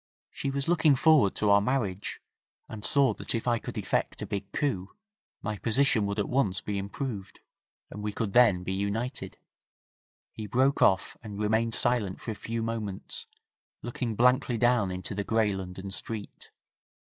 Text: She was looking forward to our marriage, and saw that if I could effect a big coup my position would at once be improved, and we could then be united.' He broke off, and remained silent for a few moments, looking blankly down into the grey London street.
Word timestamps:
She 0.31 0.49
was 0.49 0.67
looking 0.67 0.95
forward 0.95 1.35
to 1.35 1.51
our 1.51 1.61
marriage, 1.61 2.21
and 2.67 2.83
saw 2.83 3.13
that 3.13 3.35
if 3.35 3.47
I 3.47 3.59
could 3.59 3.77
effect 3.77 4.23
a 4.23 4.25
big 4.25 4.51
coup 4.51 4.95
my 5.43 5.59
position 5.59 6.07
would 6.07 6.17
at 6.17 6.27
once 6.27 6.59
be 6.59 6.79
improved, 6.79 7.39
and 7.91 8.01
we 8.01 8.11
could 8.11 8.33
then 8.33 8.63
be 8.63 8.73
united.' 8.73 9.37
He 10.31 10.47
broke 10.47 10.81
off, 10.81 11.15
and 11.21 11.37
remained 11.39 11.75
silent 11.75 12.19
for 12.19 12.31
a 12.31 12.33
few 12.33 12.63
moments, 12.63 13.27
looking 13.83 14.15
blankly 14.15 14.57
down 14.57 14.89
into 14.89 15.13
the 15.13 15.23
grey 15.23 15.53
London 15.53 15.91
street. 15.91 16.49